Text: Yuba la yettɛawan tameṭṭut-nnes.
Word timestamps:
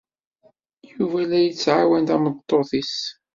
Yuba 0.93 1.19
la 1.29 1.39
yettɛawan 1.41 2.03
tameṭṭut-nnes. 2.09 2.95